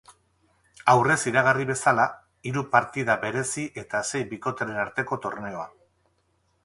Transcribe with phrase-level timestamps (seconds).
[0.93, 2.07] Aurrez iragarri bezala
[2.51, 5.69] hiru partida berezi eta sei bikoteren arteko torneoa.